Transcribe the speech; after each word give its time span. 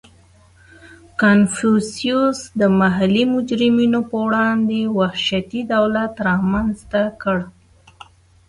•کنفوسیوس 1.21 2.39
د 2.59 2.61
محلي 2.79 3.23
مجرمینو 3.35 3.99
په 4.09 4.17
وړاندې 4.25 4.79
وحشتي 4.99 5.61
دولت 5.73 6.13
رامنځته 6.29 7.01
کړ. 7.21 7.37